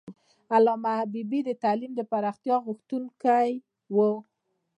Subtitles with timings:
[0.53, 3.51] علامه حبیبي د تعلیم د پراختیا غوښتونکی
[3.95, 3.97] و.